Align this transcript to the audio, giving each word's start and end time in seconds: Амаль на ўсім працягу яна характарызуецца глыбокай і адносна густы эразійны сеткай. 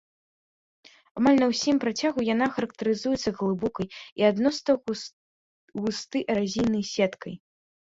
Амаль 1.21 1.39
на 1.43 1.47
ўсім 1.51 1.75
працягу 1.83 2.25
яна 2.33 2.49
характарызуецца 2.57 3.29
глыбокай 3.45 3.87
і 4.23 4.29
адносна 4.33 4.79
густы 5.79 6.29
эразійны 6.35 6.79
сеткай. 6.99 7.33